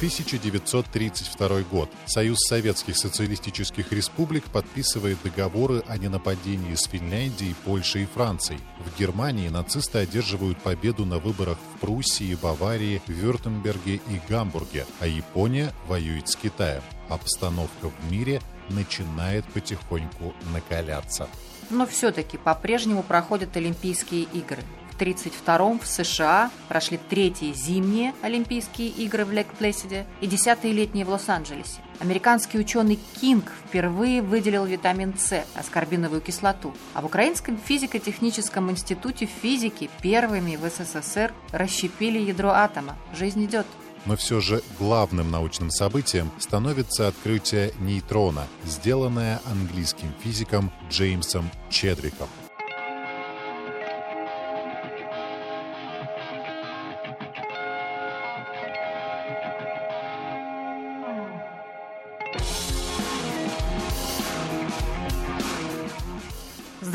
[0.00, 1.90] 1932 год.
[2.06, 8.60] Союз Советских Социалистических Республик подписывает договоры о ненападении с Финляндией, Польшей и Францией.
[8.78, 15.70] В Германии нацисты одерживают победу на выборах в Пруссии, Баварии, Вюртемберге и Гамбурге, а Япония
[15.86, 16.82] воюет с Китаем.
[17.10, 18.40] Обстановка в мире
[18.70, 21.28] начинает потихоньку накаляться.
[21.68, 24.62] Но все-таки по-прежнему проходят Олимпийские игры.
[25.00, 31.80] 1932 в США прошли третьи зимние Олимпийские игры в Лейк-Плэсиде и десятые летние в Лос-Анджелесе.
[32.00, 39.88] Американский ученый Кинг впервые выделил витамин С, аскорбиновую кислоту, а в Украинском физико-техническом институте физики
[40.02, 42.96] первыми в СССР расщепили ядро атома.
[43.14, 43.66] Жизнь идет.
[44.06, 52.28] Но все же главным научным событием становится открытие нейтрона, сделанное английским физиком Джеймсом Чедвиком.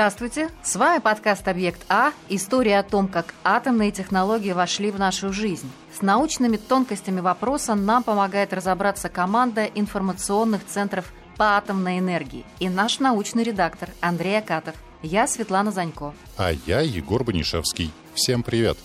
[0.00, 0.48] Здравствуйте!
[0.62, 5.70] С вами подкаст «Объект А»– история о том, как атомные технологии вошли в нашу жизнь.
[5.92, 12.98] С научными тонкостями вопроса нам помогает разобраться команда информационных центров по атомной энергии и наш
[12.98, 14.74] научный редактор Андрей Акатов.
[15.02, 16.14] Я Светлана Занько.
[16.38, 17.92] А я Егор Банишевский.
[18.14, 18.78] Всем привет!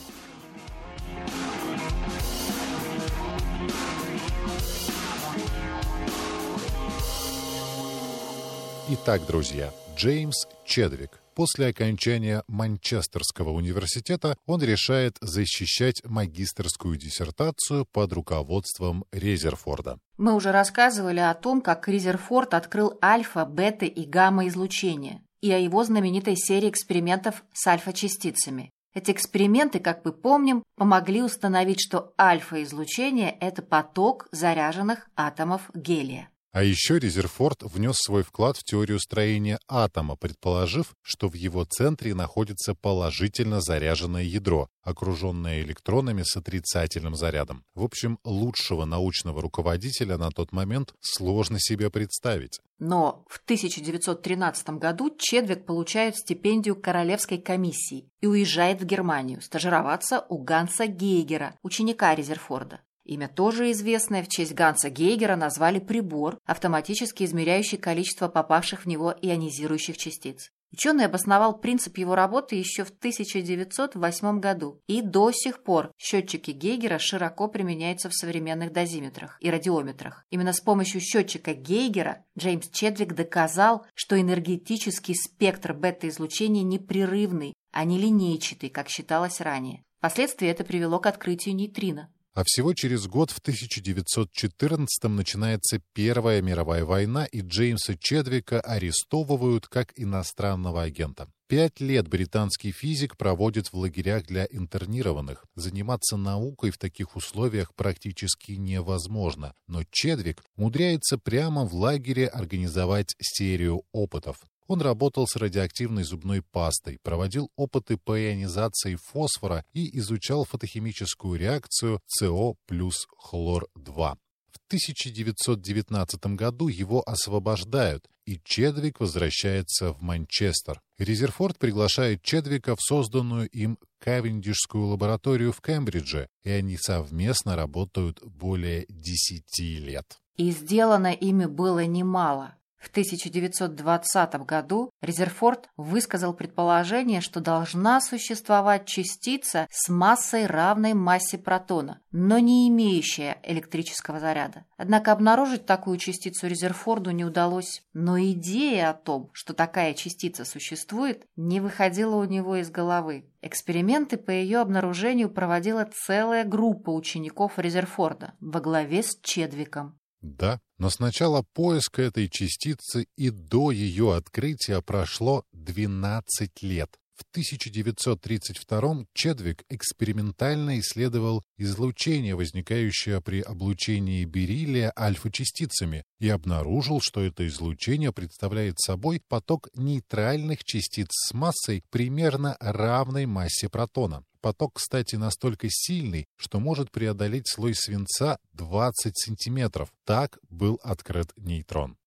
[8.89, 11.19] Итак, друзья, Джеймс Чедвик.
[11.35, 19.99] После окончания Манчестерского университета он решает защищать магистрскую диссертацию под руководством Резерфорда.
[20.17, 25.59] Мы уже рассказывали о том, как Резерфорд открыл альфа, бета и гамма излучения и о
[25.59, 28.71] его знаменитой серии экспериментов с альфа-частицами.
[28.95, 36.29] Эти эксперименты, как мы помним, помогли установить, что альфа-излучение– это поток заряженных атомов гелия.
[36.55, 42.15] А еще Резерфорд внес свой вклад в теорию строения атома, предположив, что в его центре
[42.15, 47.65] находится положительно заряженное ядро, окруженное электронами с отрицательным зарядом.
[47.73, 52.61] В общем, лучшего научного руководителя на тот момент сложно себе представить.
[52.79, 60.37] Но в 1913 году Чедвик получает стипендию Королевской комиссии и уезжает в Германию стажироваться у
[60.37, 62.79] Ганса Гейгера, ученика Резерфорда.
[63.05, 69.13] Имя тоже известное, в честь Ганса Гейгера назвали прибор, автоматически измеряющий количество попавших в него
[69.21, 70.51] ионизирующих частиц.
[70.73, 76.97] Ученый обосновал принцип его работы еще в 1908 году, и до сих пор счетчики Гейгера
[76.99, 80.25] широко применяются в современных дозиметрах и радиометрах.
[80.31, 87.97] Именно с помощью счетчика Гейгера Джеймс Чедвик доказал, что энергетический спектр бета-излучения непрерывный, а не
[87.97, 89.83] линейчатый, как считалось ранее.
[89.99, 92.11] Впоследствии это привело к открытию нейтрино.
[92.35, 99.93] А всего через год, в 1914 начинается Первая мировая война, и Джеймса Чедвика арестовывают как
[99.95, 101.29] иностранного агента.
[101.47, 105.45] Пять лет британский физик проводит в лагерях для интернированных.
[105.55, 113.83] Заниматься наукой в таких условиях практически невозможно, но Чедвик умудряется прямо в лагере организовать серию
[113.93, 114.39] опытов.
[114.67, 122.01] Он работал с радиоактивной зубной пастой, проводил опыты по ионизации фосфора и изучал фотохимическую реакцию
[122.07, 124.17] СО плюс хлор-2.
[124.51, 130.81] В 1919 году его освобождают, и Чедвик возвращается в Манчестер.
[130.97, 138.85] Резерфорд приглашает Чедвика в созданную им Кавендишскую лабораторию в Кембридже, и они совместно работают более
[138.89, 140.19] 10 лет.
[140.37, 142.55] И сделано ими было немало.
[142.85, 151.99] В 1920 году Резерфорд высказал предположение, что должна существовать частица с массой равной массе протона,
[152.11, 154.65] но не имеющая электрического заряда.
[154.77, 161.25] Однако обнаружить такую частицу Резерфорду не удалось, но идея о том, что такая частица существует,
[161.35, 163.27] не выходила у него из головы.
[163.41, 169.97] Эксперименты по ее обнаружению проводила целая группа учеников Резерфорда во главе с Чедвиком.
[170.25, 176.89] Да, но с начала поиска этой частицы и до ее открытия прошло 12 лет.
[177.13, 187.47] В 1932 Чедвик экспериментально исследовал излучение, возникающее при облучении бериллия альфа-частицами, и обнаружил, что это
[187.47, 194.25] излучение представляет собой поток нейтральных частиц с массой примерно равной массе протона.
[194.45, 199.89] Поток, кстати, настолько сильный, что может преодолеть слой свинца 20 сантиметров.
[200.03, 201.97] Так был открыт нейтрон.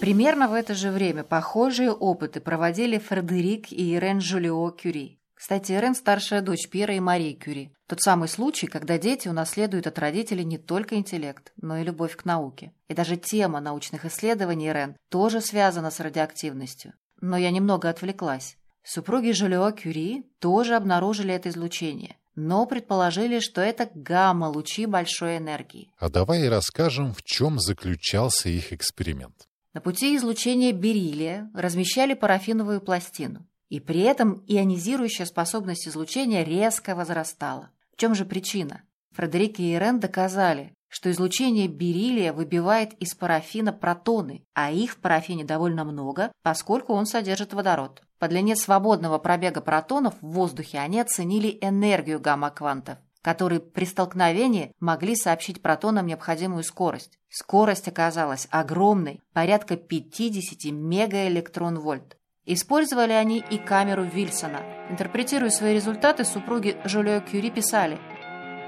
[0.00, 5.21] Примерно в это же время похожие опыты проводили Фредерик и Ирен Жулио Кюри.
[5.42, 7.72] Кстати, Ирен– старшая дочь Пьера и Марии Кюри.
[7.88, 12.24] Тот самый случай, когда дети унаследуют от родителей не только интеллект, но и любовь к
[12.24, 12.72] науке.
[12.86, 16.92] И даже тема научных исследований Ирен тоже связана с радиоактивностью.
[17.20, 18.56] Но я немного отвлеклась.
[18.84, 25.92] Супруги Жулио Кюри тоже обнаружили это излучение, но предположили, что это гамма-лучи большой энергии.
[25.98, 29.48] А давай расскажем, в чем заключался их эксперимент.
[29.74, 33.44] На пути излучения бериллия размещали парафиновую пластину.
[33.72, 37.70] И при этом ионизирующая способность излучения резко возрастала.
[37.94, 38.82] В чем же причина?
[39.12, 45.46] Фредерик и Ирен доказали, что излучение бериллия выбивает из парафина протоны, а их в парафине
[45.46, 48.02] довольно много, поскольку он содержит водород.
[48.18, 55.16] По длине свободного пробега протонов в воздухе они оценили энергию гамма-квантов, которые при столкновении могли
[55.16, 57.18] сообщить протонам необходимую скорость.
[57.30, 62.18] Скорость оказалась огромной, порядка 50 мегаэлектрон-вольт.
[62.44, 64.62] Использовали они и камеру Вильсона.
[64.90, 67.98] Интерпретируя свои результаты, супруги Жолио Кюри писали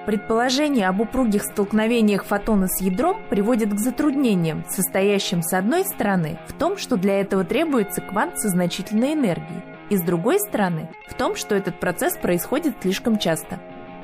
[0.06, 6.52] Предположение об упругих столкновениях фотона с ядром приводит к затруднениям, состоящим с одной стороны в
[6.52, 11.34] том, что для этого требуется квант со значительной энергией, и с другой стороны в том,
[11.34, 13.58] что этот процесс происходит слишком часто.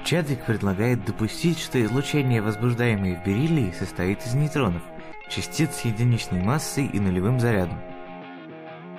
[0.05, 4.83] Чадвик предлагает допустить, что излучение, возбуждаемое в бериллии, состоит из нейтронов,
[5.29, 7.79] частиц с единичной массой и нулевым зарядом.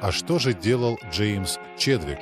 [0.02, 2.18] А что же делал Джеймс Чедвик?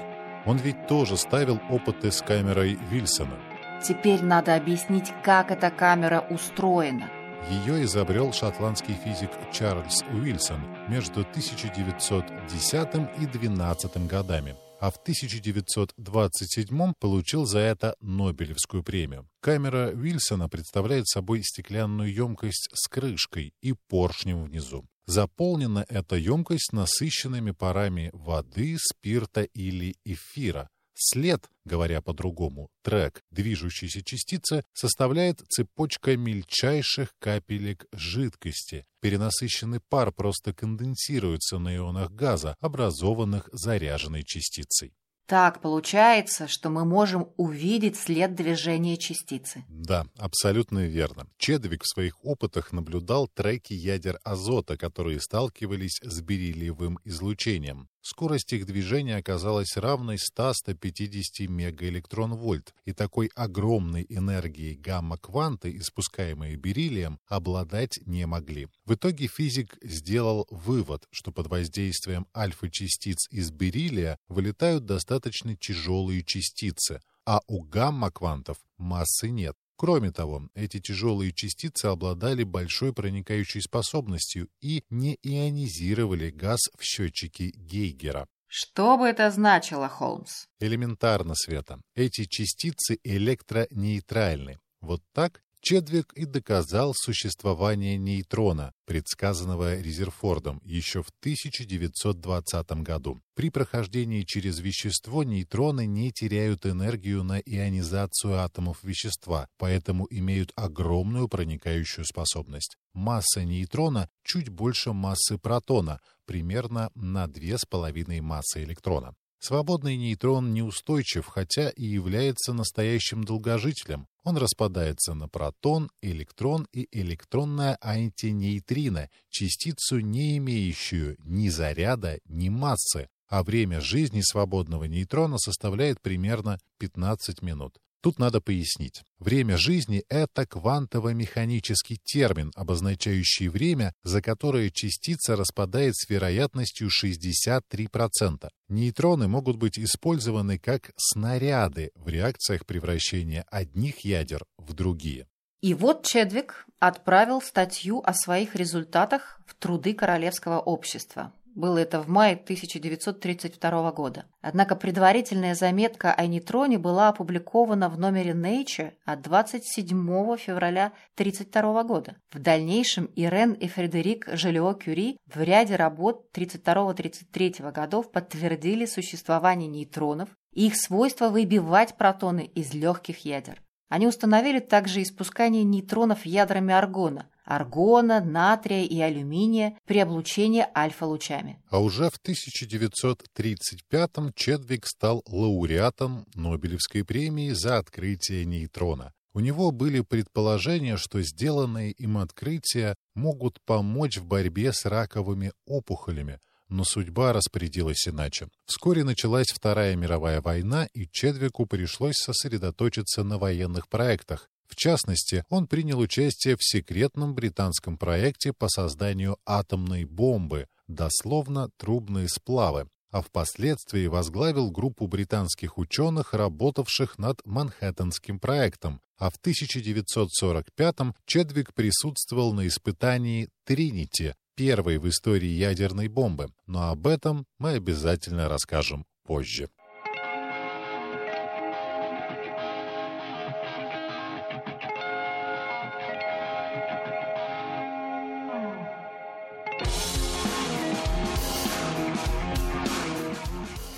[0.45, 3.39] Он ведь тоже ставил опыты с камерой Вильсона.
[3.81, 7.09] Теперь надо объяснить, как эта камера устроена.
[7.49, 10.59] Ее изобрел шотландский физик Чарльз Уилсон
[10.89, 12.87] между 1910
[13.17, 19.27] и 12 годами а в 1927 получил за это Нобелевскую премию.
[19.41, 24.85] Камера Вильсона представляет собой стеклянную емкость с крышкой и поршнем внизу.
[25.09, 30.69] Заполнена эта емкость насыщенными парами воды, спирта или эфира.
[30.94, 38.85] След, говоря по-другому, трек движущейся частицы, составляет цепочка мельчайших капелек жидкости.
[39.01, 44.94] Перенасыщенный пар просто конденсируется на ионах газа, образованных заряженной частицей.
[45.29, 49.63] Так получается, что мы можем увидеть след движения частицы.
[49.69, 51.27] Да, абсолютно верно.
[51.37, 57.89] Чедвик в своих опытах наблюдал треки ядер азота, которые сталкивались с бериллиевым излучением.
[58.09, 68.00] Скорость их движения оказалась равной 100-150 мегаэлектрон-вольт, и такой огромной энергией гамма-кванты, испускаемые бериллием, обладать
[68.07, 68.67] не могли.
[68.85, 77.01] В итоге физик сделал вывод, что под воздействием альфа-частиц из бериллия вылетают достаточно тяжелые частицы,
[77.27, 79.56] а у гамма-квантов массы нет.
[79.79, 87.51] Кроме того, эти тяжелые частицы обладали большой проникающей способностью и не ионизировали газ в счетчике
[87.51, 88.27] Гейгера.
[88.47, 90.47] Что бы это значило, Холмс?
[90.59, 91.79] Элементарно, Света.
[91.95, 94.59] Эти частицы электронейтральны.
[94.81, 103.19] Вот так Чедвик и доказал существование нейтрона, предсказанного Резерфордом еще в 1920 году.
[103.35, 111.28] При прохождении через вещество нейтроны не теряют энергию на ионизацию атомов вещества, поэтому имеют огромную
[111.28, 112.78] проникающую способность.
[112.94, 119.13] Масса нейтрона чуть больше массы протона, примерно на 2,5 массы электрона.
[119.39, 124.07] Свободный нейтрон неустойчив, хотя и является настоящим долгожителем.
[124.23, 133.07] Он распадается на протон, электрон и электронное антинейтрино, частицу, не имеющую ни заряда, ни массы,
[133.29, 137.79] а время жизни свободного нейтрона составляет примерно 15 минут.
[138.01, 139.03] Тут надо пояснить.
[139.19, 148.49] Время жизни— это квантово-механический термин, обозначающий время, за которое частица распадает с вероятностью 63%.
[148.69, 155.27] Нейтроны могут быть использованы как снаряды в реакциях превращения одних ядер в другие.
[155.61, 161.33] И вот Чедвик отправил статью о своих результатах в труды Королевского общества.
[161.56, 164.25] Было это в мае 1932 года.
[164.41, 172.15] Однако предварительная заметка о нейтроне была опубликована в номере Nature от 27 февраля 1932 года.
[172.31, 180.68] В дальнейшем Ирен и Фредерик Желио-Кюри в ряде работ 32-33 годов подтвердили существование нейтронов и
[180.68, 183.61] их свойство выбивать протоны из легких ядер.
[183.89, 191.61] Они установили также испускание нейтронов ядрами аргона– аргона, натрия и алюминия при облучении альфа-лучами.
[191.69, 199.13] А уже в 1935-м Чедвик стал лауреатом Нобелевской премии за открытие нейтрона.
[199.33, 206.39] У него были предположения, что сделанные им открытия могут помочь в борьбе с раковыми опухолями,
[206.68, 208.47] но судьба распорядилась иначе.
[208.65, 214.49] Вскоре началась Вторая мировая война, и Чедвику пришлось сосредоточиться на военных проектах.
[214.69, 222.30] В частности, он принял участие в секретном британском проекте по созданию атомной бомбы, дословно трубные
[222.30, 231.73] сплавы, а впоследствии возглавил группу британских ученых, работавших над Манхэттенским проектом, а в 1945-м Чедвик
[231.73, 239.06] присутствовал на испытании «Тринити», первой в истории ядерной бомбы, но об этом мы обязательно расскажем
[239.23, 239.69] позже.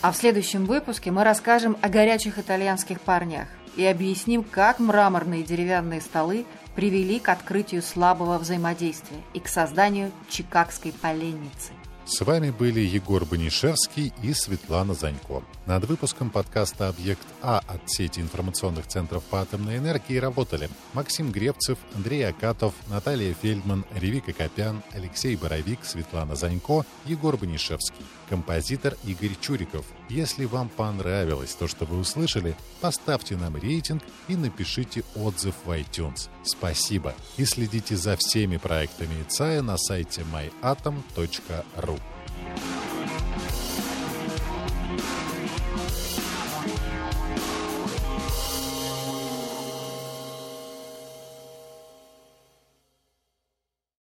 [0.02, 6.02] А в следующем выпуске мы расскажем о горячих итальянских парнях и объясним, как мраморные деревянные
[6.02, 11.74] столы привели к открытию слабого взаимодействия и к созданию Чикагской поленницы.
[12.04, 15.44] С вами были Егор Банишевский и Светлана Занько.
[15.68, 21.78] Над выпуском подкаста «Объект А» от сети информационных центров по атомной энергии работали Максим Гревцев,
[21.94, 28.04] Андрей Акатов, Наталья Фельдман, Ревика Копян, Алексей Боровик, Светлана Занько, Егор Банишевский.
[28.32, 29.86] Композитор Игорь Чуриков.
[30.08, 36.30] Если вам понравилось то, что вы услышали, поставьте нам рейтинг и напишите отзыв в iTunes.
[36.46, 37.14] Спасибо.
[37.36, 42.00] И следите за всеми проектами ИЦАЯ на сайте myatom.ru.